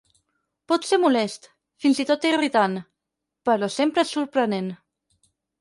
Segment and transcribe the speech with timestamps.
[0.71, 1.45] Pot ser molest,
[1.85, 2.75] fins i tot irritant,
[3.51, 4.77] però sempre és sorprenent.